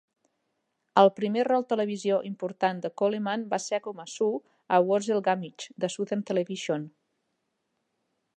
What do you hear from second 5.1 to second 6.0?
Gummidge" de